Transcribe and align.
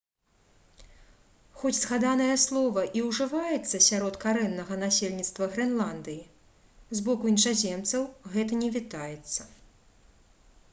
хоць 1.63 1.73
згаданае 1.79 2.29
слова 2.45 2.85
і 3.01 3.03
ўжываецца 3.09 3.83
сярод 3.89 4.17
карэннага 4.25 4.79
насельніцтва 4.85 5.49
грэнландыі 5.53 6.23
з 7.03 7.07
боку 7.11 7.33
іншаземцаў 7.35 8.11
гэта 8.35 8.53
не 8.65 8.69
вітаецца 8.81 9.51